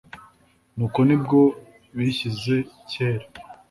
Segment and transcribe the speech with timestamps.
[0.75, 1.41] nuko ni bwo
[1.97, 2.55] bishyize
[2.91, 3.25] kera,